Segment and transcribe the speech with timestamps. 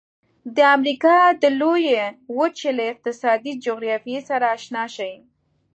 [0.55, 2.03] د امریکا د لویې
[2.37, 5.13] وچې له اقتصادي جغرافیې سره آشنا شئ.